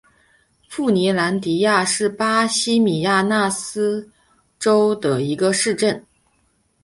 [0.67, 4.09] 富尼兰迪亚是巴西米纳斯吉拉斯
[4.57, 6.03] 州的一个市镇。